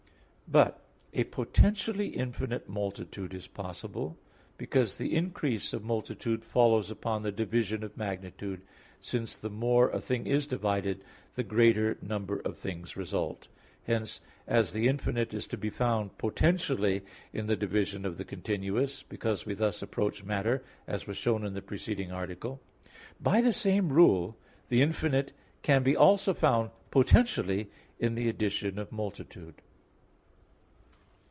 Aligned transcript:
But 0.47 0.85
a 1.13 1.23
potentially 1.23 2.07
infinite 2.09 2.67
multitude 2.67 3.33
is 3.33 3.47
possible; 3.47 4.17
because 4.57 4.97
the 4.97 5.15
increase 5.15 5.71
of 5.71 5.81
multitude 5.81 6.43
follows 6.43 6.91
upon 6.91 7.23
the 7.23 7.31
division 7.31 7.85
of 7.85 7.95
magnitude; 7.95 8.61
since 8.99 9.37
the 9.37 9.49
more 9.49 9.89
a 9.91 10.01
thing 10.01 10.27
is 10.27 10.45
divided, 10.45 11.05
the 11.35 11.45
greater 11.45 11.97
number 12.01 12.37
of 12.41 12.57
things 12.57 12.97
result. 12.97 13.47
Hence, 13.83 14.19
as 14.45 14.73
the 14.73 14.89
infinite 14.89 15.33
is 15.33 15.47
to 15.47 15.57
be 15.57 15.69
found 15.69 16.17
potentially 16.17 17.01
in 17.31 17.45
the 17.45 17.55
division 17.55 18.03
of 18.05 18.17
the 18.17 18.25
continuous, 18.25 19.03
because 19.03 19.45
we 19.45 19.53
thus 19.53 19.81
approach 19.81 20.21
matter, 20.21 20.61
as 20.85 21.07
was 21.07 21.15
shown 21.15 21.45
in 21.45 21.53
the 21.53 21.61
preceding 21.61 22.11
article, 22.11 22.59
by 23.21 23.39
the 23.39 23.53
same 23.53 23.87
rule, 23.87 24.35
the 24.67 24.81
infinite 24.81 25.31
can 25.61 25.81
be 25.81 25.95
also 25.95 26.33
found 26.33 26.71
potentially 26.89 27.69
in 27.99 28.15
the 28.15 28.27
addition 28.27 28.77
of 28.77 28.91
multitude. 28.91 29.55